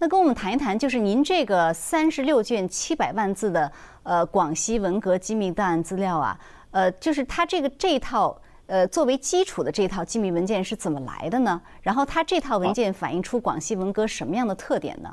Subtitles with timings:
[0.00, 3.70] 那跟我们谈一谈，就是您这个三十六卷七百万字的
[4.04, 6.38] 呃广西文革机密档案资料啊，
[6.70, 11.60] 呃，就是它这个这一套呃作为基础的这套机密文件是怎么来的呢？
[11.82, 15.12] 然后它这套文件反映出广西文革什么样的特点呢？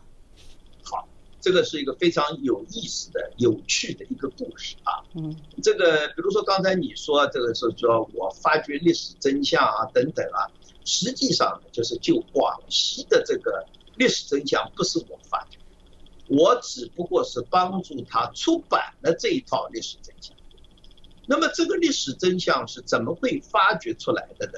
[0.83, 1.07] 好，
[1.41, 5.01] 这个是一个非常有意思的、有趣的一个故事啊。
[5.15, 10.45] 嗯，这个比如说刚才你说这个是说我发掘历史真相啊等等啊。
[10.87, 13.65] 实际上呢，就是就广西的这个
[13.97, 15.57] 历史真相，不是我发掘，
[16.27, 20.35] 我只不过是帮助他出版了这一套历史真相。
[21.27, 24.53] 那么这个历史真相是怎么会发掘出来的呢？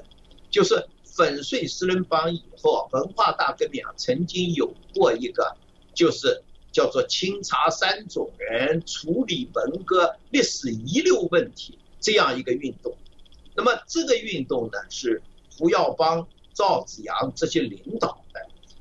[0.49, 5.55] 就是粉碎四人帮以后，文化大革命啊，曾经有过一个，
[5.93, 12.95] 就是叫做清查三种人、处理文革历史遗留问题这样一个运动。
[13.55, 15.21] 那么这个运动呢是。
[15.59, 18.23] 胡耀邦、赵紫阳这些领导，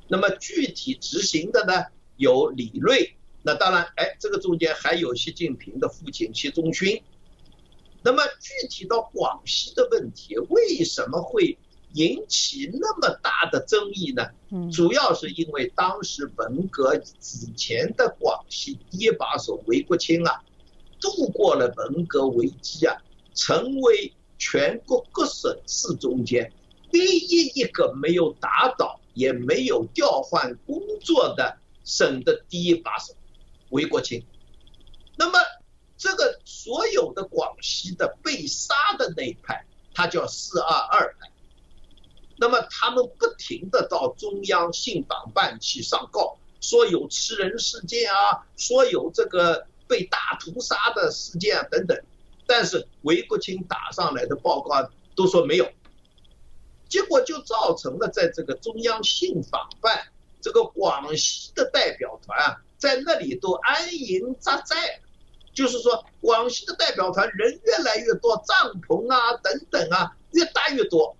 [0.09, 1.85] 那么具体执行的呢
[2.16, 7.02] 有李瑞，那当然，哎，这个中间还有习近平的父亲习仲勋。
[8.02, 11.59] 那么具体到广西的问题，为什么会
[11.95, 14.29] 引起那么大的争议呢？
[14.51, 20.40] 嗯，主要是因为当时文革之前的广西第一把手韦国清啊，
[21.01, 22.96] 度过了文革危机啊，
[23.34, 26.52] 成为全国各省市中间。
[26.93, 33.14] 唯一一个没有打倒也没有调换工作的省的第一把手，
[33.70, 34.22] 韦国清。
[35.16, 35.38] 那么
[35.96, 41.30] 这个所有的广西的被杀的那一派，他叫四二二派。
[42.37, 51.98] 那么他们不停的到中央信访办去上告，说有吃人事件啊，说有这个被大屠杀的事件啊等等。
[52.46, 55.72] 但是韦国清打上来的报告都说没有。
[56.88, 60.09] 结果就造成了，在这个中央信访办，
[60.40, 65.00] 这个广西的代表团啊，在那里都安营扎寨，
[65.53, 71.16] 就是说，广西的代表团人越来越多，帐篷啊等等啊，越搭越多。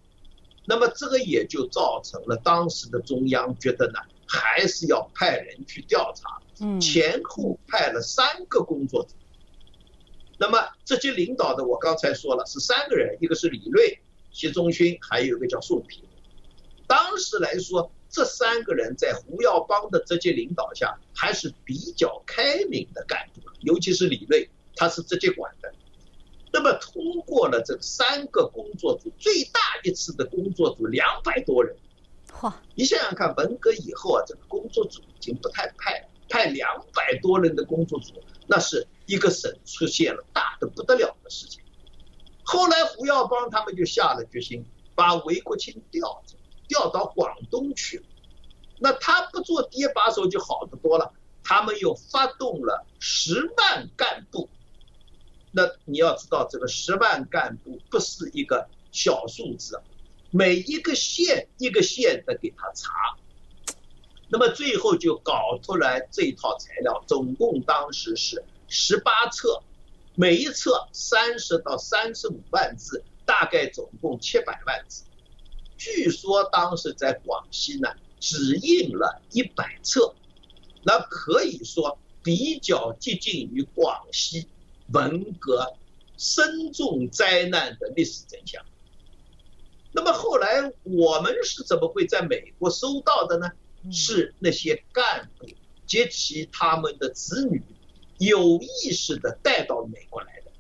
[0.67, 6.41] 那么这个也就造成了当时的中央觉得呢，还是要派人去调查。
[6.61, 9.15] 嗯，前后派了三个工作组。
[10.39, 13.99] 那么这些领导的，我刚才说了是三个人，一个是李瑞。
[14.37, 16.05] 习仲勋还有一个叫宋平，
[16.87, 25.73] 当时来说，这三个人在胡耀邦的直接领导下，还是比较开明的干部，尤其是李瑞，他是直接管的。
[26.53, 31.75] 那么通过了这三个工作组，最大一次的工作组两百多人，
[32.43, 32.63] 哇！
[32.75, 38.13] 你想想看，文革以后啊，这个工作组已经不太派，派两百多人的工作组，
[38.47, 41.63] 那是一个省出现了大的不得了的事情。
[42.47, 44.65] 后来胡耀邦他们就下了决心，
[44.95, 46.37] 把韦国清调走，
[46.69, 48.05] 调到广东去了。
[48.79, 51.13] 那他不做第一把手就好得多了。
[51.43, 54.49] 他们又发动了十万干部。
[55.53, 59.81] 那你要知道，这个十万干部不是一个小数字，
[60.31, 62.93] 每一个县一个县的给他查。
[64.29, 69.63] 那么最后就搞出来这套材料，总共当时是十八册。
[70.19, 75.05] 每一册三十到三十五万字，大概总共七百万字。
[75.77, 80.15] 据说当时在广西呢，只印了一百册，
[80.85, 84.49] 那可以说比较接近于广西
[84.91, 85.75] 文革
[86.17, 88.65] 深重灾难的历史真相。
[89.93, 93.51] 那么后来我们是怎么会在美国收到的呢？
[93.93, 95.47] 是那些干部
[95.87, 97.63] 及其他们的子女。
[98.19, 100.51] 有意识的带到美国来的，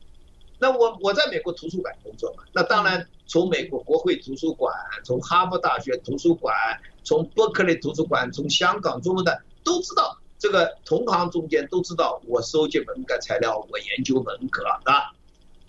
[0.59, 4.75] 那我我在美国图书馆工作嘛，那当然从美国国会图书馆，
[5.05, 6.55] 从哈佛大学图书馆，
[7.03, 15.13] 从伯克利图书馆，从香港中文的都知道，这个同行中间都知道我收集文革材料，我研究文革啊。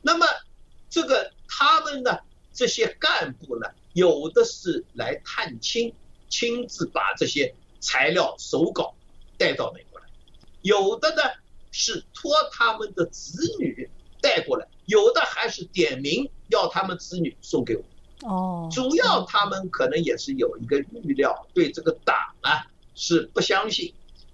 [0.02, 0.26] 那么
[0.90, 2.20] 这个他们呢，
[2.54, 5.94] 这些干部呢，有的是来探亲，
[6.28, 8.94] 亲自把这些材料手稿
[9.38, 10.06] 带到美国来，
[10.62, 11.22] 有的呢。
[11.78, 13.88] 是托他们的子女
[14.20, 17.84] 带过来，有的还是点名要他们子女送给我。
[18.24, 22.66] 哦，主要他们可能也是有一个预料，对这个党啊
[22.96, 23.94] 是不相信，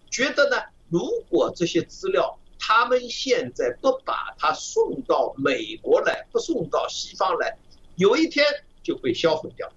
[0.09, 0.55] 觉得呢，
[0.87, 7.57] 如果这些资料他们现在不把它送到美国来，不送到西方来，
[7.97, 8.45] 有一天
[8.81, 9.69] 就会销毁掉。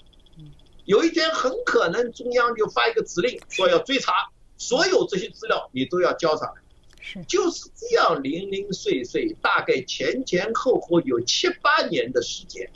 [0.84, 6.62] 有一天很可能中央就发一个指令，说要追查所有这些资料，你都要交上来。
[7.29, 12.70] 就是这样零零碎碎，大概前前后后有七八年的时间，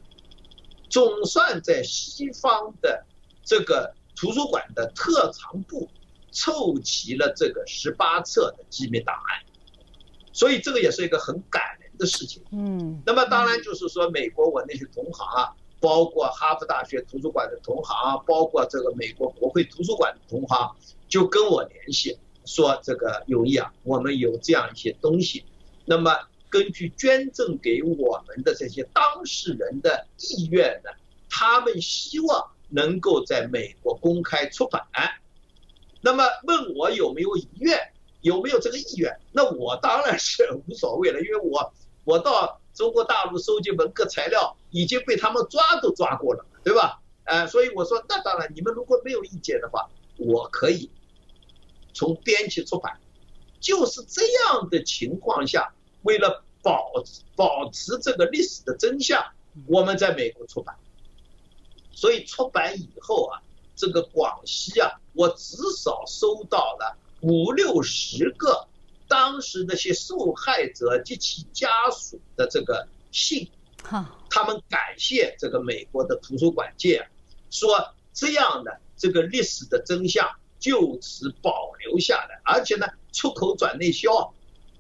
[0.89, 3.05] 总算在西方的
[3.45, 5.89] 这个图书馆的特长部
[6.31, 9.45] 凑齐了这个十八册的机密档案，
[10.33, 12.43] 所以这个也是一个很感人的事情。
[12.53, 20.77] 嗯，那么当然就是说，美国我那些同行啊，包括哈佛大学图书馆的同行，包括这个美国国会图书馆的同行，
[21.09, 25.45] 就跟我联系说，这个永义啊，我们有这样一些东西，
[25.85, 26.17] 那么
[26.49, 30.91] 根据捐赠给我们的这些当事人的意愿呢，
[31.29, 34.83] 他们希望能够在美国公开出版。
[36.01, 37.79] 那么问我有没有意愿，
[38.23, 39.21] 有没有这个意愿？
[39.33, 41.73] 那我当然是无所谓了，因为我
[42.05, 47.01] 我到中国大陆收集文革材料已经被他们抓都抓过了，对吧？
[47.25, 50.91] 呃，所以我说那当然，你们如果没有意见的话，我可以
[51.93, 52.99] 从编辑出版。
[53.61, 56.93] 就是这样的情况下，为了保
[57.37, 59.25] 保持这个历史的真相，
[59.67, 60.77] 我们在美国出版。
[61.93, 63.43] 所以出版以后啊。
[63.77, 68.69] 这个广西啊，我至少收到了五六十个
[69.09, 73.49] 当时那些受害者及其家属的这个信，
[74.29, 77.09] 他们感谢这个美国的图书馆界，
[77.51, 80.29] 说这样的这个历史的真相
[80.61, 84.33] 就此保留下来，而且呢出口转内销，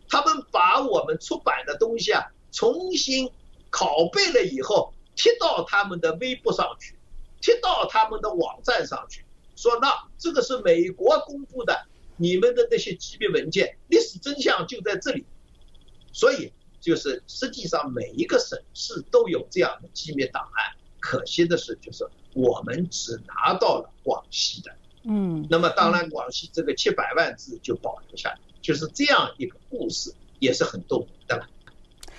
[0.08, 2.22] 他们把我们出版的东西啊
[2.52, 3.28] 重新
[3.72, 6.94] 拷贝了以后贴到他们的微博上去。
[7.42, 9.24] 贴到他们的网站上去，
[9.56, 11.86] 说那这个是美国公布的，
[12.18, 15.24] 你们的那些机密文件，历史真相就在这里。
[16.12, 31.46] 所以就是实际上每一个省市都有这样的机密档案，可惜的是就是我们只拿到了广西的，嗯，那么当然广西这个七百万字就保留下来，就是这样一个故事，也是很动人的。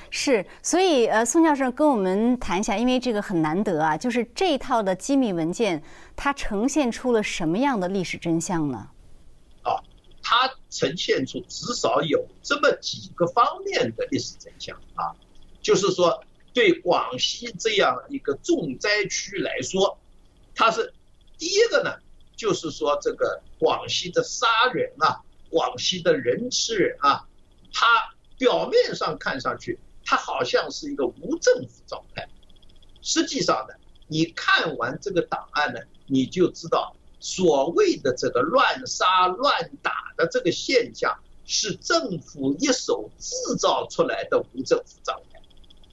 [0.09, 5.81] 是，所以呃，宋教授跟我们谈一下，因为这个很难得啊，就是这一套的机密文件，
[6.17, 8.89] 它呈现出了什么样的历史真相呢？
[9.61, 9.79] 啊，
[10.21, 15.15] 它呈现出至少有这么几个方面的历史真相啊，
[15.61, 16.21] 就是说，
[16.53, 19.97] 对广西这样一个重灾区来说，
[20.53, 20.93] 它是
[21.37, 21.95] 第一个呢，
[22.41, 25.21] 就是说这个广西的杀人啊，
[25.51, 27.23] 广西的人吃人啊，
[27.71, 27.85] 它
[28.39, 29.77] 表面上看上去。
[30.03, 32.27] 它好像是一个无政府状态，
[33.03, 33.75] 实际上呢，
[34.07, 41.15] 你看完这个档案呢，你就知道所谓的这个乱杀乱打的这个现象
[41.45, 45.39] 是政府一手制造出来的无政府状态。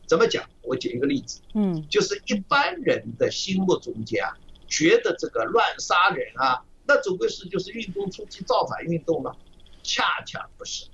[0.06, 0.48] 怎么讲？
[0.62, 4.32] 我举一个例子，嗯，就是一般人的心目中间啊，
[4.68, 9.36] 觉得这个乱杀人啊，那总归是就是运动初期造反运动了，
[9.82, 10.86] 恰恰不是，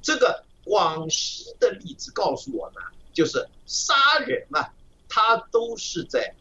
[0.00, 0.42] 这个。
[0.68, 3.94] 广西的例子告诉我们，就是杀
[4.26, 4.74] 人啊，
[5.08, 6.34] 他都是在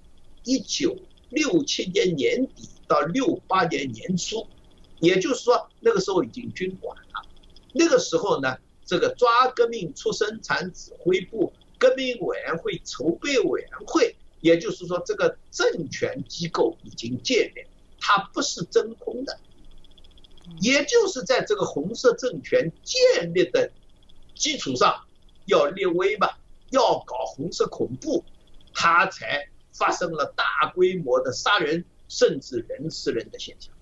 [0.44, 0.98] 一九
[1.30, 4.48] 六七年年底到六八年年初，
[5.00, 7.30] 也就是说那个时候已经军管了。
[7.72, 14.16] 那个时候呢，这个抓革命出生产指挥部、革命委员会筹备委员会，
[14.46, 17.66] 也就是说这个政权机构已经建立，
[18.00, 19.40] 它不是真空的，
[20.62, 23.72] 也就是在这个红色政权建立的。
[24.36, 25.06] 基础上
[25.46, 26.38] 要立威吧，
[26.70, 28.24] 要搞红色恐怖，
[28.74, 33.74] 它才发生了大规模的杀人，甚至人吃人的现象。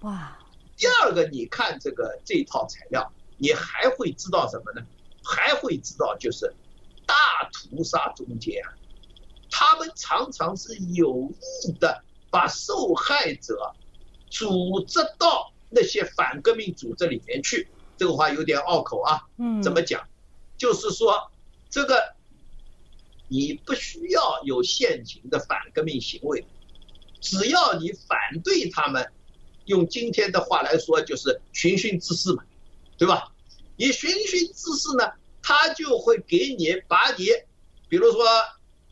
[0.00, 0.38] 哇！
[0.76, 4.86] 第二个，你看这个这套材料，你还会知道什么呢？
[5.24, 6.52] 还会知道就是
[7.06, 7.14] 大
[7.50, 8.76] 屠杀中间啊，
[9.56, 11.30] 他们常常是有
[11.62, 13.72] 意的把受害者
[14.28, 17.68] 组织到那些反革命组织里面去。
[17.96, 20.08] 这个话有点拗口啊，嗯，怎么讲？
[20.58, 21.30] 就是说，
[21.70, 22.16] 这个
[23.28, 26.44] 你不需要有现行的反革命行为，
[27.20, 29.08] 只要你反对他们，
[29.66, 32.42] 用今天的话来说就是循循滋事嘛，
[32.98, 33.32] 对吧？
[33.76, 37.28] 你循循滋事呢，他就会给你把你，
[37.88, 38.24] 比如说，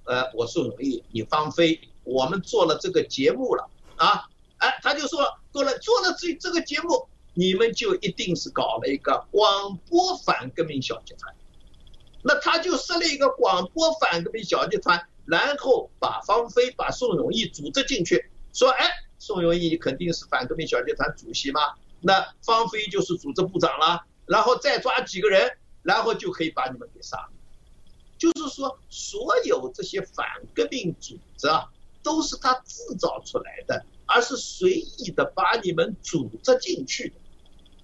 [0.04, 4.28] 呃，我宋永义，你方飞，我们做了这个节目了啊，
[4.58, 7.08] 哎，他就说做了做了这这个节目。
[7.34, 11.34] 你们就一定是搞了一个广播反革命小集团，
[12.22, 18.86] 那他就设立一个广播反革命小集团，然后把方飞、把宋永义组织进去，说，哎，
[19.18, 27.30] 宋永义肯定是反革命小集团主席嘛，那方飞就是组织部长了，然后再抓几个人，然后就可以把你们给杀了。
[28.30, 31.70] 就是说，所有这些反革命组织啊，
[32.02, 37.12] 都是他制造出来的，而是随意的把你们组织进去。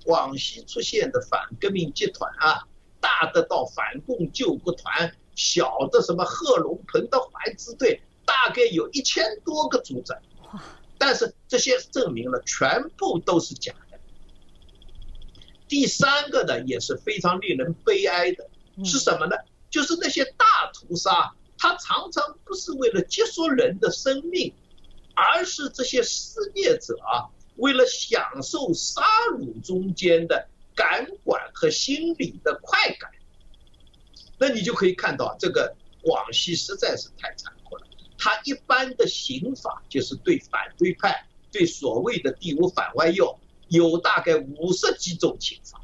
[0.05, 2.67] 广西出现的反革命集团啊，
[3.01, 10.17] 大的到反共救国团，小的什么贺龙彭德怀支队，大概有一千多个组织。
[10.97, 13.99] 但是这些证明了全部都是假的，
[15.69, 18.49] 第三个呢也是非常令人悲哀的，
[18.85, 19.37] 是什么呢？
[19.71, 24.53] 就是那些大屠杀，它常常不是为了结束人的生命，
[25.15, 33.11] 而是这些施虐者啊，为了享受杀戮中间的感官和心理的快感。
[34.39, 37.87] 那你就可以看到，这个广西实在是太残酷了。
[38.17, 45.81] 他一般的刑法就是对反对派、对所谓的第五反外右，有大概五十几种刑法。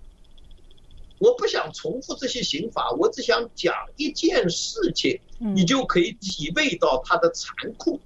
[1.18, 8.00] 我不想重复这些刑法，我只想讲一件事情，你就可以体味到它的残酷。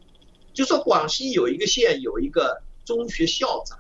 [0.53, 3.79] 就说广西有一个县有一个中学校长，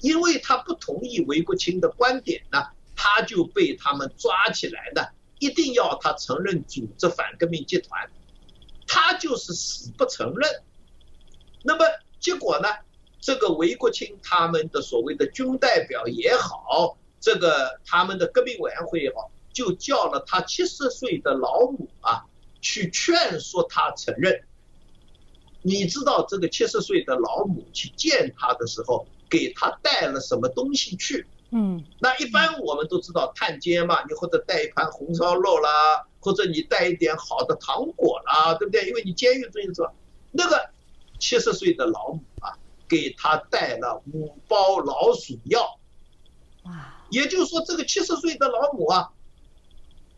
[0.00, 2.62] 因为他不同意韦国清的观点呢，
[2.94, 5.02] 他就被他们抓起来呢，
[5.38, 8.10] 一定要他承认组织反革命集团，
[8.86, 10.62] 他就是死不承认。
[11.62, 11.84] 那么
[12.20, 12.68] 结果呢，
[13.20, 16.96] 这个韦国清他们的所谓的军代表也好。
[17.24, 22.26] 这个他们的革命委员会也好，就叫了他七十岁的老母啊，
[22.60, 24.42] 去劝说他承认。
[25.62, 31.26] 你知道这个七十岁的老母去见他的时候，给他带了什么东西去？
[31.50, 38.86] 嗯，那一般我们都知道探监嘛，你或者带一盘红烧肉啦，或者你带一点好的糖果啦，对不对？
[38.86, 39.90] 因为你监狱中是吧？
[40.30, 40.68] 那个
[41.18, 42.52] 七十岁的老母啊，
[42.86, 45.80] 给他带了五包老鼠药。
[47.14, 49.12] 也就是说，这个七十岁的老母啊，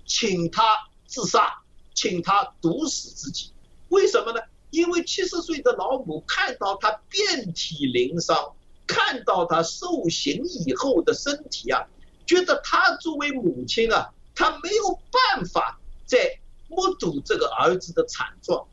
[0.07, 0.63] 请他
[1.07, 1.63] 自杀，
[1.95, 3.53] 请他毒死自己。
[3.91, 4.41] 为什么呢？
[4.71, 8.55] 因为七十岁的老母看到他遍体鳞伤，
[8.87, 11.87] 看到他受刑以后的身体啊，
[12.27, 18.67] 觉得他作为母亲啊，他没有办法再目睹这个儿子的惨状，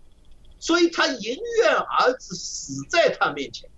[0.59, 3.69] 所以他宁愿儿子死在他面前。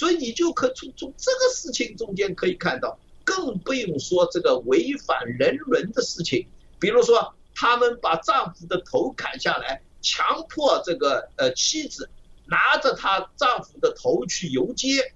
[0.00, 6.46] 所以你就可从从这个事情中间可以看到，更不用说这个违反人伦的事情，
[6.78, 12.08] 比如说他们把丈夫的头砍下来，强迫这个呃妻子
[12.46, 15.12] 拿着她丈夫的头去游街，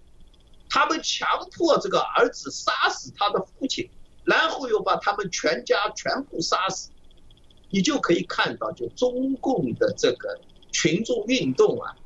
[0.69, 3.89] 他们强迫这个儿子杀死他的父亲，
[4.25, 6.91] 然后又把他们全家全部杀死，
[7.71, 10.39] 你就可以看到，就中共的这个
[10.73, 11.97] 群众运动啊。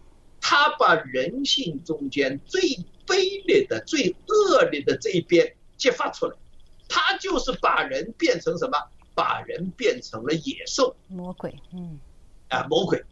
[0.50, 2.62] 他把人性中间最
[3.06, 6.34] 卑劣的、最恶劣的这一边激发出来，
[6.88, 8.78] 他就是把人变成什么？
[9.14, 11.54] 把人变成了野兽、魔鬼。
[11.74, 12.00] 嗯，
[12.48, 13.04] 啊，魔鬼。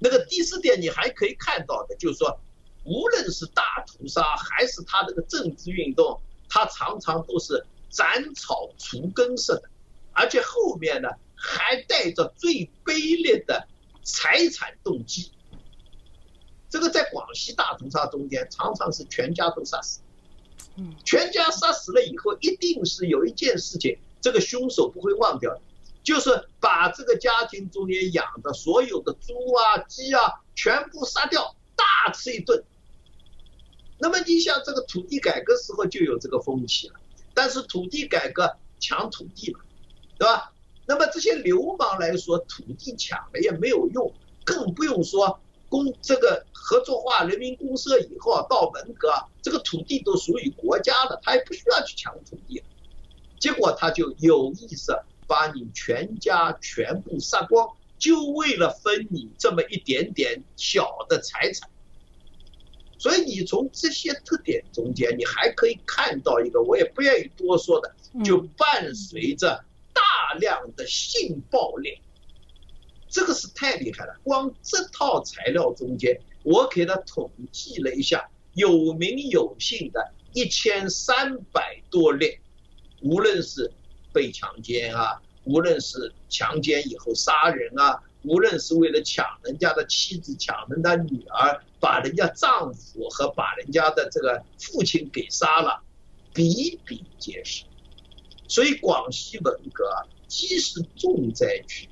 [0.00, 2.38] 那个第四点，你还可以看到的，就是说，
[2.84, 6.20] 无论是大屠杀还是他这个政治运动，
[6.50, 9.62] 他常常都是斩草除根式的，
[10.12, 13.66] 而且后面呢还带着最卑劣的
[14.02, 15.32] 财产动机。
[16.72, 20.00] 这个在广西大屠杀中间，常常是全家都杀死。
[20.76, 25.60] 嗯，全家杀死了以后，一定是有一件事情，这个凶手不会忘掉，
[26.02, 32.64] 就是把这个家庭中间养的所有的猪啊、鸡啊，全部杀掉，大吃一顿。
[33.98, 36.94] 那么你像这个土地改革时候就有这个风气了，
[37.34, 38.50] 但是土地改革
[38.80, 39.60] 抢土地嘛，
[40.18, 40.54] 对吧？
[40.86, 44.10] 那么这些流氓来说，土地抢了也没有用，
[44.42, 45.38] 更不用说。
[45.72, 49.10] 公这个合作化人民公社以后啊，到文革，
[49.40, 52.62] 这个土地都属于国家的，他也不需要去抢土地，
[53.40, 54.92] 结果他就有意识
[55.26, 57.66] 把你全家全部杀光，
[57.98, 61.70] 就为了分你这么一点点小的财产。
[62.98, 69.64] 所以你从这些特点中间，你还可以看到一个，我也不愿意多说的，就伴随着
[69.94, 71.98] 大量的性暴力。
[73.12, 82.38] 这个是太厉害了，光这套材料中间，我给他统计了一下，有名有姓的一千三百多例，
[83.02, 83.70] 无论是
[84.14, 95.82] 被强奸啊，无论是强奸以后杀人啊，无论是为了抢人家的妻子、抢人家女儿，把人家丈夫和把人家的这个父亲给杀了，
[96.32, 97.64] 比比皆是。
[98.48, 99.84] 所以广西文革
[100.28, 101.90] 既是重灾区。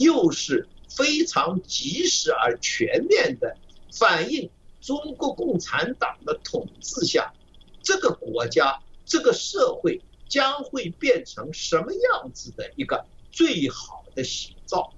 [0.00, 3.54] 又是非常及时而全面的
[3.92, 7.34] 反映中国共产党的统治下，
[7.82, 14.90] 这个国家、这个社会将会变成什么样子的一个最好的写照。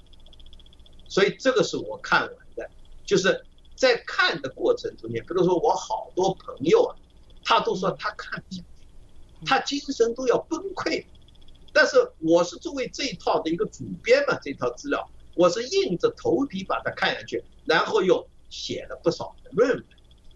[1.09, 2.71] 所以这个是我看完的，
[3.05, 3.45] 就是
[3.75, 6.95] 在看的过程中间，比如说我好多朋友啊，
[7.43, 8.65] 他都说他看不下去，
[9.45, 11.05] 他精神都要崩溃。
[11.73, 19.85] 但是我是作为这一套的一个主编嘛，这套资料我是硬着头皮把它看下去，然后又写了不少的论文，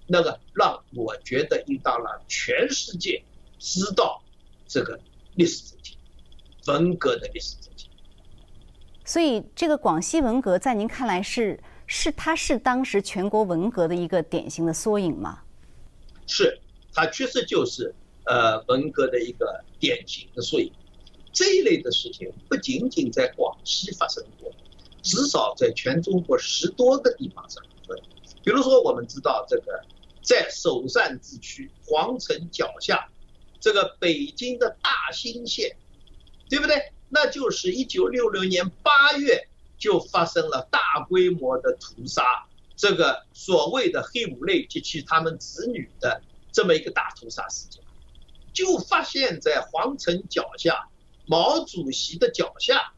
[0.06, 3.22] 那个让我觉得应当让全世界
[3.58, 4.22] 知道
[4.66, 4.98] 这个
[5.34, 7.90] 历史真相，文革的历史真相。
[9.04, 15.40] 所以，这个广西文革在您看来是是它是当时全国文革的一个典型的缩影吗？
[16.26, 16.58] 是，
[16.92, 20.72] 它确实就是呃文革的一个典型的缩影。
[21.36, 24.50] 这一类的事情不仅仅在广西发生过，
[25.02, 27.94] 至少在全中国十多个地方上生。
[28.42, 29.84] 比如说，我们知道这个
[30.22, 33.10] 在首善之区皇城脚下，
[33.60, 35.76] 这个北京的大兴县，
[36.48, 36.90] 对不对？
[37.10, 47.82] 那就是一九六六年八月就发生了大规模的屠杀，这个所谓的黑五类及其他们子女的这么一个大屠杀事件，
[48.54, 50.88] 就发现在皇城脚下。
[51.26, 52.92] 毛主席的脚下，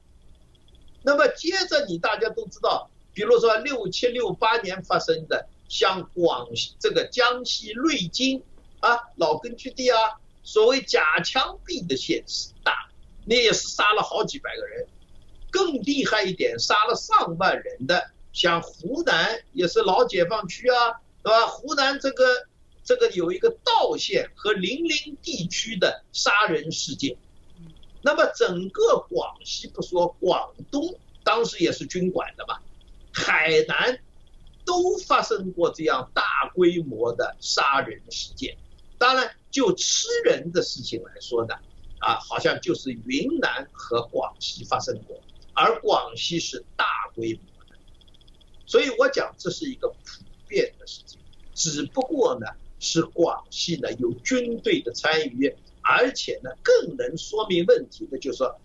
[1.02, 8.42] 那么接着你大家都知道，比如说六七六八年发生的，像广西这个江西瑞金
[8.80, 12.90] 啊老根据地啊，所谓假枪毙的现实大，
[13.24, 14.86] 那也是杀了好几百个人，
[15.50, 21.46] 更厉害一点，杀了上万人的，像湖南也是老解放区啊，对吧？
[21.46, 22.46] 湖南这个
[22.84, 27.16] 这个有一个道县和零陵地区的杀人事件。
[28.02, 32.58] 那么整个广西不说，广东当时也是军管的嘛，
[33.12, 33.98] 海南
[34.64, 36.22] 都发生过这样大
[36.54, 38.56] 规模的杀人事件。
[38.98, 41.54] 当然，就吃人的事情来说呢，
[41.98, 45.20] 啊，好像就是云南和广西发生过，
[45.54, 47.76] 而广西是大规模的。
[48.66, 51.18] 所以我讲这是一个普遍的事情，
[51.54, 52.46] 只不过呢
[52.78, 55.54] 是广西呢有军队的参与。
[55.90, 58.60] 而且呢，更能说明问题的，就是说，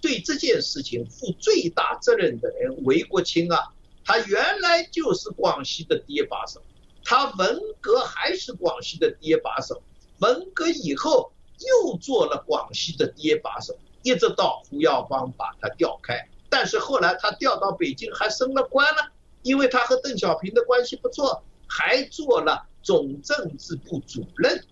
[0.00, 3.72] 对这件事情负最大责任的人韦国清啊，
[4.04, 6.60] 他原来就是广西的第一把手，
[7.04, 9.80] 他文革还是广西的第一把手，
[10.18, 24.64] 文革以后又做了广西的第一把手，一直到胡耀邦把他调开，但是后来他调到北京还升了官了，因为他和邓小平的关系不错，还做了总政治部主任。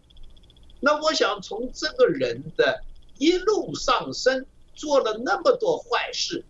[0.87, 2.85] 那我想从这个人的
[3.19, 6.45] 一路上升，做了那么多坏事，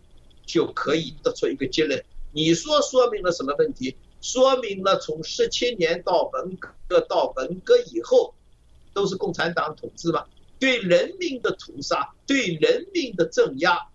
[0.44, 2.04] 就可以得出一个结论。
[2.32, 3.96] 你说说明了什么问题？
[4.20, 8.34] 说明了从十七年到文革到文革以后，
[8.92, 10.26] 都是共产党统治吗？
[10.58, 13.88] 对人民的屠杀，对人民的镇压，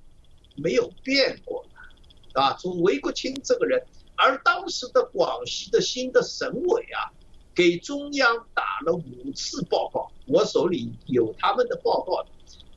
[0.56, 1.64] 没有变过，
[2.34, 7.14] 啊，从韦国清这个人，而当时的广西的新的省委啊。
[7.54, 12.26] 给中央打了五次报告，我手里有他们的报告。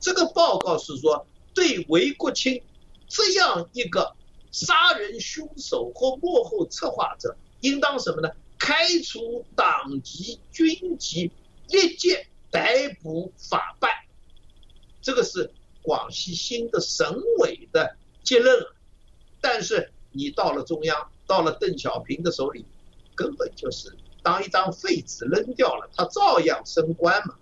[0.01, 2.61] 这个报告是说，对韦国清
[3.09, 4.15] 这样一个
[4.51, 8.29] 杀人凶手或幕后策划者，应当什么呢？
[8.59, 11.31] 开除党籍、军籍，
[11.69, 12.17] 立即
[12.51, 13.91] 逮捕法办。
[15.01, 18.67] 这个是广西新的省委的结论。
[19.41, 22.65] 但是你到了中央，到了邓小平的手里，
[23.15, 23.95] 根本就是。
[24.25, 27.37] 当一张废纸扔掉了，他照样升官嘛。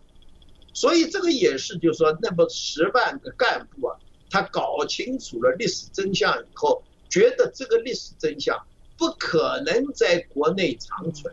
[0.75, 3.97] 所以这个也是，就是说，那么十万个干部啊，
[4.31, 8.59] 他搞清楚了历史真相以后，觉得这个历史真相
[8.99, 11.33] 不可能在国内长存，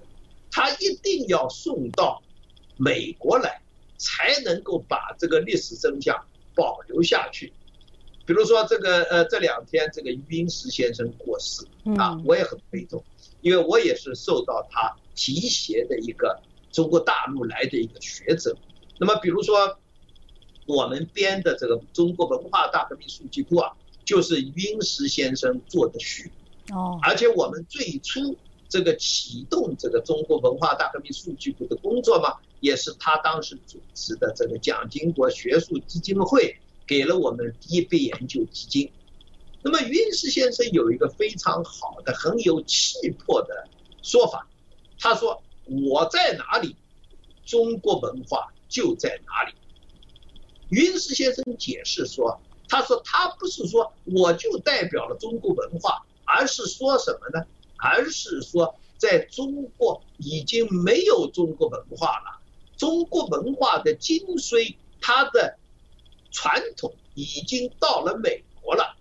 [0.51, 2.21] 他一定要送到
[2.77, 3.61] 美国来，
[3.97, 6.15] 才能够把这个历史真相
[6.53, 7.51] 保留下去。
[8.25, 11.65] 比如说这个呃，这两天这个于英时先生过世
[11.97, 13.03] 啊，我也很悲痛，
[13.41, 14.95] 因为我也是受到他。
[15.19, 18.55] 提携的一个中国大陆来的一个学者，
[19.01, 19.77] 那么比如说
[20.65, 26.31] 我们编的这个中国文化大革命数据库啊，就是殷实先生做的序，
[26.71, 28.37] 哦，而且我们最初
[28.69, 36.55] 这个启动这个中国文化大革命数据库的工作嘛，也是他当时主持的这个蒋经国学术基金会
[36.87, 38.89] 给了我们第一笔研究基金。
[39.61, 43.67] 那么殷石先生有一个非常好的、很有气魄的
[44.01, 44.47] 说法。
[44.99, 46.75] 他说：“我在哪里，
[47.45, 49.55] 中国文化就在哪里。”
[50.69, 57.45] 云石先生解释说：“他说他不是说我就代表了中国文化，而是说什么呢？
[57.77, 62.41] 而是说在中国已经没有中国文化了，
[62.75, 65.57] 中国文化的精髓，它的
[66.29, 68.97] 传统已经到了美国了。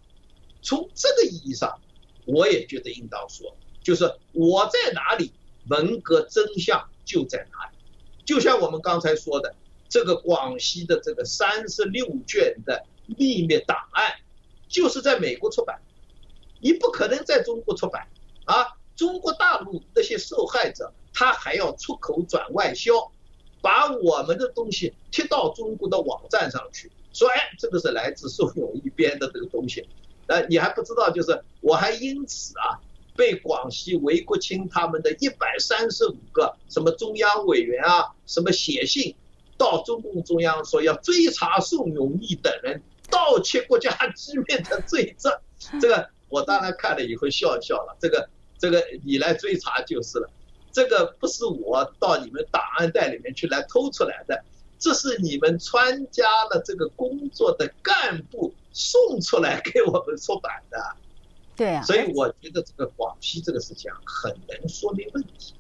[0.63, 1.81] 从这个意义上，
[2.25, 5.33] 我也觉得应当说，就是我在哪里。”
[5.69, 7.77] 文革真相就在哪里？
[8.25, 9.55] 就像我们刚才说的，
[9.89, 14.15] 这个广西的这个三十六卷的秘密档案，
[14.69, 15.81] 就是在美国出版，
[16.61, 18.07] 你不可能在中国出版
[18.45, 18.77] 啊！
[18.97, 23.13] 中国大陆那些受害者，他还要出口转外销，
[23.63, 29.89] 把我们的东西贴到中国的网站上去，说哎，这个是来自宋永一编的这个东西，
[30.27, 32.81] 呃，你还不知道，就是我还因此啊，
[33.19, 39.13] 被广西韦国清他们的一百三十五个什么中央委员啊，什么写信
[39.57, 45.33] 到中共中央说要追查宋永义等人盗窃国家机密的罪证，
[45.83, 50.31] 这个我当然看了以后笑笑了，这个这个你来追查就是了。
[50.71, 54.45] 这个不是我到你们档案袋里面去来偷出来的，
[54.79, 60.79] 这是你们参加了这个工作的干部送出来给我们出版的。
[61.59, 65.53] 对啊，所以我觉得这个广西这个事情啊很能说明问题。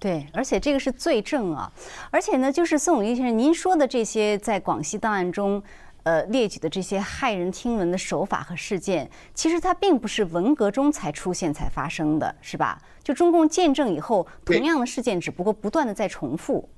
[0.00, 1.70] 对，而且这个是罪证啊，
[2.10, 5.62] 而且呢，就是宋永义先生您说的这些在广西档案中。
[6.04, 12.82] 呃，列举的这些骇人听闻的手法和事件，其实它并不是文革中才出现才发生的，是吧？
[13.04, 16.68] 就中共建政以后，同样的事件只不过不断的在重复。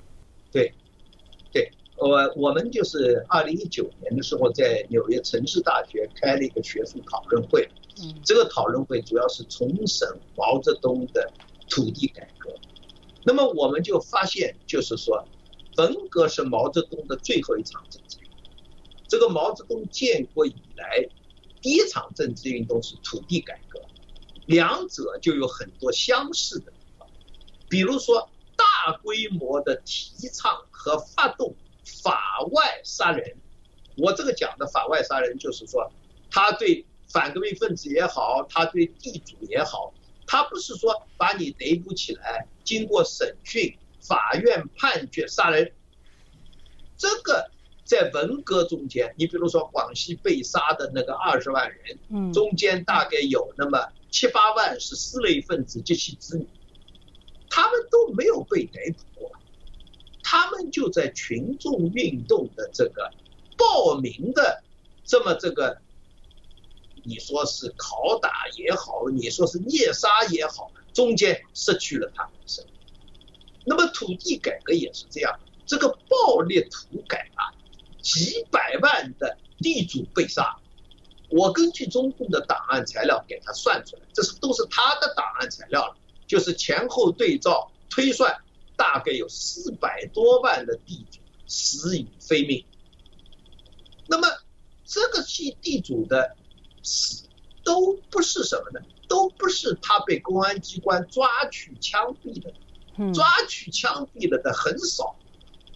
[0.53, 0.71] 对，
[1.51, 7.67] 对，我我们就是二零一九年的时候，在纽约城市大学开了一个学术讨论会，
[8.25, 11.33] 这个讨论会主要是重审毛泽东的
[11.69, 12.51] 土地改革。
[13.25, 15.27] 那么我们就发现，就是说，
[15.77, 18.39] 文革是毛泽东的最后一场政治运动。
[19.09, 21.09] 这个毛泽东建国以来，
[21.63, 23.81] 第一场政治运动是土地改革，
[24.47, 27.09] 两者就有很多相似的地方，
[27.69, 31.55] 比如说大规模的提倡和发动
[32.03, 33.37] 法外杀人。
[33.97, 35.91] 我这个讲的法外杀人，就是说
[36.31, 39.95] 他对反革命分子也好，他对地主也好，
[40.27, 45.73] 他不是说把你逮捕起来，经过审讯，法院判决杀人，
[46.99, 47.51] 这个。
[47.87, 56.49] 在文革中间，你比如说广西被杀的那个二十万人，嗯，中间大概有那么七八万是四类分子及其子女，
[57.51, 59.33] 他们都没有被逮捕过，
[60.23, 63.13] 他们就在群众运动的这个
[63.59, 64.65] 报名的
[65.05, 65.77] 这么这个，
[67.05, 72.75] 你说是拷打也好，你说是虐杀也好，中间失去了他们的生命。
[73.65, 77.55] 那么土地改革也是这样，这个暴力土改啊。
[78.03, 80.59] 几百万的地主被杀，
[81.31, 88.37] 我根据中共的档案材料给他算出来，这是都是他的档案材料了，就是前后对照推算，
[88.77, 92.63] 大概有四百多万的地主死于非命。
[94.07, 94.29] 那么
[94.85, 96.37] 这个系地主的
[97.65, 98.85] 都不是什么呢？
[99.09, 102.53] 都不是他被公安机关抓去枪毙的，
[103.13, 105.17] 抓去枪毙了的很少。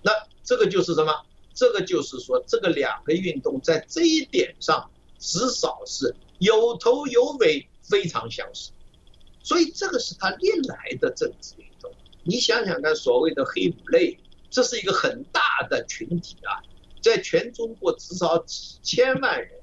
[0.03, 1.12] 那这个就是什么？
[1.55, 8.71] 这个就是说，这个两个运动在这一点上至少是有头有尾，非常相似。
[9.42, 11.90] 所以这个是他历来的政治运动。
[12.23, 14.18] 你想想看，所谓的黑五类，
[14.51, 16.62] 这是一个很大的群体啊，
[17.03, 19.58] 在全中国至少几千万人呢。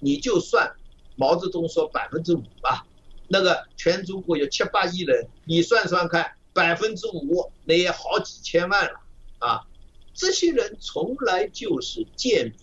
[0.00, 0.74] 你就算
[1.16, 2.86] 毛泽东说百分之五吧，
[3.28, 9.00] 那个全中国有七八亿人，你算算看，百分之五那也好几千万了
[9.38, 9.66] 啊。
[10.14, 12.54] 这些人从来就是贱民，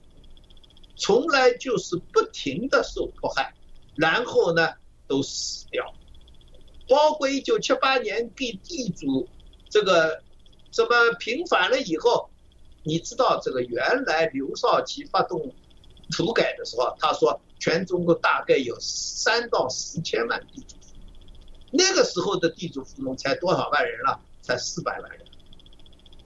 [0.98, 3.54] 从来就是不停的受迫害，
[3.96, 4.74] 然后呢
[5.08, 5.94] 都死掉。
[6.88, 9.28] 包括一九七八年给地主
[9.70, 10.22] 这个
[10.72, 12.30] 什么平反了以后，
[12.84, 15.54] 你知道这个原来刘少奇发动
[16.12, 20.76] 土改的时候，他说全中国大概有三到四千万地主，
[21.72, 24.20] 那个时候的地主富农才多少万人了？
[24.42, 25.22] 才四百万人，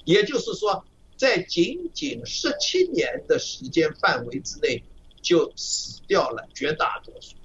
[0.05, 0.85] 也就是说。
[1.17, 4.81] 在仅仅十七年的时间范围之内，
[5.21, 7.35] 就死掉了绝大多数，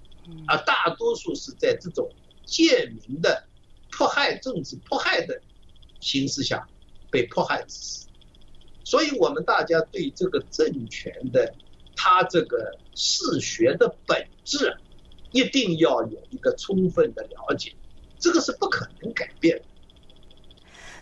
[0.46, 2.08] 而大多数是在这种
[2.46, 3.48] 贱民的
[3.90, 5.42] 迫害、政治迫害的
[5.98, 6.68] 形势下
[7.10, 8.06] 被迫害致死。
[8.84, 11.52] 所以，我们大家对这个政权的
[11.96, 14.76] 他这个嗜血的本质，
[15.32, 17.72] 一定要有一个充分的了解，
[18.18, 19.64] 这个是不可能改变的。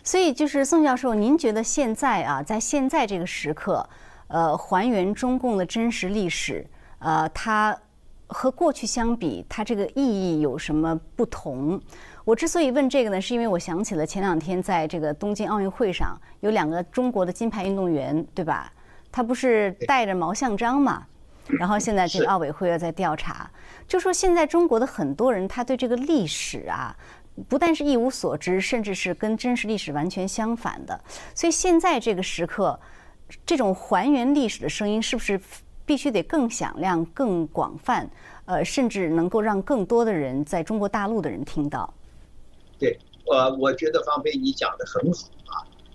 [0.03, 3.87] 所以，就是宋教授，您觉得现在啊，在现在这个时刻，
[4.27, 6.67] 呃，还原中共的真实历史，
[6.99, 7.77] 呃，它
[8.27, 11.79] 和过去相比，它这个意义有什么不同？
[12.25, 18.73] 我之所以问这个呢，是因为我想起了前两天在这个东京奥运会上，有两个中国的金牌运动员，对吧？
[19.13, 21.05] 他不是带着毛像章嘛？
[21.47, 23.49] 然后现在这个奥委会又在调查，
[23.87, 26.93] 就说现在中国的很多人，他对这个历史啊。
[27.49, 30.99] 不但是一无所知，甚至是跟真实历史完全相反的。
[31.33, 32.79] 所以现在这个时刻，
[33.43, 35.41] 这种还原历史的声音是不是
[35.83, 38.07] 必须得更响亮、更广泛？
[38.45, 41.91] 呃，甚至能够让更多的人在中国大陆的人听到？
[42.77, 42.99] 对，
[43.31, 45.42] 呃，我觉得方飞你讲的很好啊。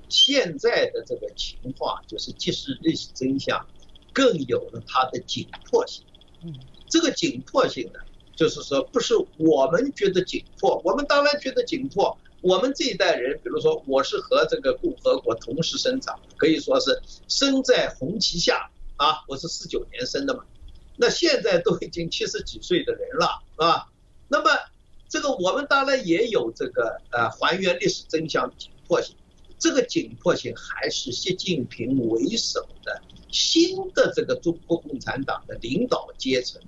[0.08, 3.66] 现在的这个情况就是揭示历史真相，
[4.12, 6.04] 更有了它的紧迫性。
[6.42, 6.54] 嗯，
[6.88, 8.00] 这个紧迫性呢，
[8.36, 12.16] 就是说不是我们觉得紧迫，我们当然觉得紧迫。
[12.40, 19.24] 我们这一代人，比如说我是和这个共和国同时生长，可以说是生在红旗下啊。
[19.26, 20.44] 我是四九年生的嘛，
[20.96, 23.90] 那现在都已经七十几岁的人了，是吧？
[24.28, 24.50] 那么
[25.08, 29.16] 这个我们当然也有这个呃还原历史真相紧迫性。
[29.58, 36.62] 这个紧迫性还是习近平为首的新的这个中国共产党的领导阶层，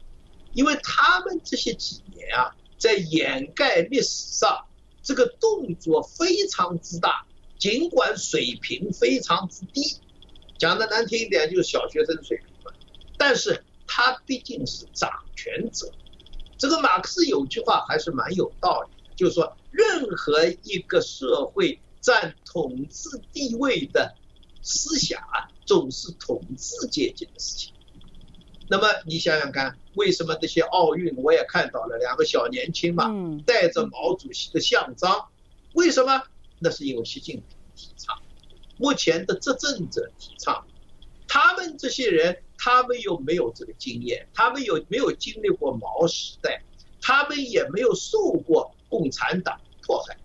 [0.54, 4.66] 因为他们这些几年啊，在掩盖历史上
[5.02, 7.24] 这个动作非常之大，
[7.58, 9.96] 尽管水平非常之低，
[10.58, 12.72] 讲的难听一点就是小学生水平嘛，
[13.16, 15.92] 但是他毕竟是掌权者。
[16.58, 21.80] 这个马克思有句话还是蛮有道理的，就是说任何一个社会。
[22.00, 24.14] 占统治地位的
[24.62, 27.72] 思想啊，总是统治阶级的事情。
[28.68, 33.10] 那么你想想看，为什么这些奥运我也看到了两个小年轻嘛，
[33.44, 35.26] 带着毛主席的像章？
[35.74, 36.22] 为什么？
[36.58, 38.22] 那是因为习近平提倡，
[38.76, 40.66] 目前的执政者提倡。
[41.26, 46.62] 他们这些人，他们又没有这个经验，他们有没有经历过毛时代？
[47.00, 50.16] 他们也没有受过共产党迫害。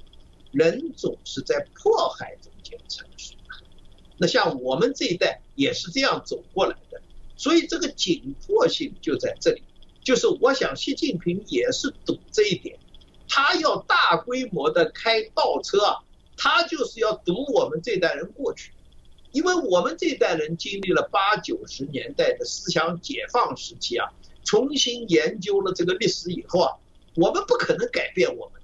[0.56, 3.66] 人总是在迫害中间成熟的，
[4.18, 7.02] 那像我们这一代也是这样走过来的，
[7.36, 9.62] 所以这个紧迫性就在这里。
[10.02, 12.80] 就是我想习近平也是赌这一点，
[13.28, 15.98] 他要大规模的开倒车啊，
[16.38, 18.72] 他就是要堵我们这代人过去，
[19.34, 24.08] 因为我们这代人经历了八九十年代的思想解放时期啊，
[24.46, 26.78] 重新研究了这个历史以后啊，
[27.16, 28.62] 我们不可能改变我们。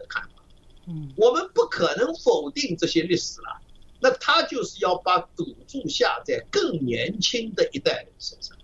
[1.15, 3.61] 我们不可能否定这些历史了，
[3.99, 8.57] 那他就是要把赌注下在更年轻的一代人身上。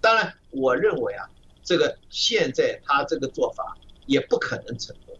[0.00, 1.28] 当然，我认为啊，
[1.62, 5.16] 这个现在他这个做法也不可能成功。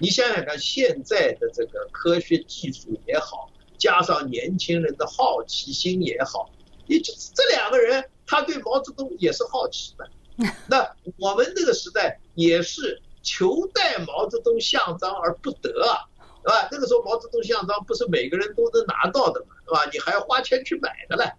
[0.00, 6.50] 你想想看，现在的这个科学技术也好，加上年轻人的好奇心也好，
[6.86, 10.10] 也就是这两个人，他对毛泽东也是好奇的。
[10.68, 13.00] 那我们那个时代也是。
[13.22, 16.08] 求戴毛泽东像章而不得啊，
[16.42, 16.68] 对吧？
[16.70, 19.90] 那个时候毛泽东像章不是每个人都能拿到的嘛，对吧？
[19.92, 21.32] 你还要花钱去买的嘞。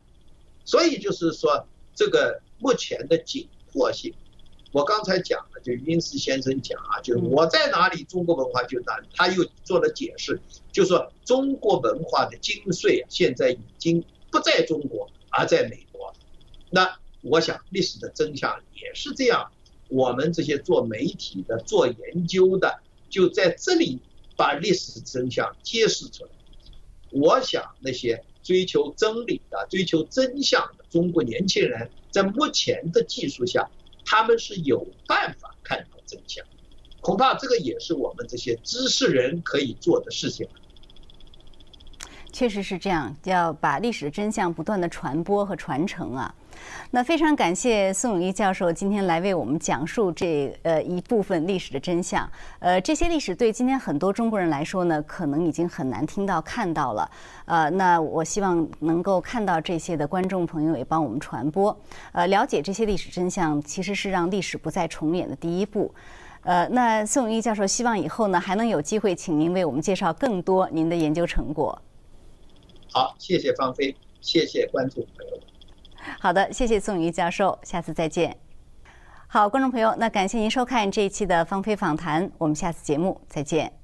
[0.64, 4.14] 所以就是说，这个目前的紧迫性，
[4.72, 9.08] 我刚才讲了，就殷思先生讲啊，就是我在哪里，中国文化就哪里。
[9.16, 10.40] 他又做了解释，
[10.72, 16.14] 就说中国文化的精髓啊现在已经不在中国，而在美国。
[16.70, 19.52] 那我想历史的真相也是这样。
[19.92, 24.00] 我们这些做媒体的、做研究的，就在这里
[24.38, 26.32] 把历史真相揭示出来。
[27.10, 33.70] 我想那些追求真理的、追求真相的中国年轻人，在目前的技术下，
[34.06, 36.44] 他们是有办法看到真相。
[37.02, 40.48] 恐怕这个也是我们这些知识人可以做的事情。
[42.32, 46.34] 确实是这样，要把历史的真相不断的传播和传承啊。
[46.92, 52.30] 那非常感谢宋永毅教授今天来为我们讲述这呃一部分历史的真相。
[52.60, 57.10] 呃，这些历史对今天很多中国人来说呢，可能已经很难听到看到了。
[57.46, 61.78] 呃，那我希望能够看到这些的观众朋友也帮我们传播。
[62.12, 65.94] 呃，了解这些历史真相，其实是让历史不再重演的第一步。
[66.44, 71.80] 呃，那宋永毅教授希望以后呢，还能有机会请您为我们介绍更多您的研究成果。
[72.92, 75.51] 好，谢谢方飞，谢谢观众朋友。
[76.20, 78.36] 好的，谢谢宋瑜教授，下次再见。
[79.28, 83.81] 好，观众朋友，那感谢您收看这一期的芳菲访谈，我们下次节目再见。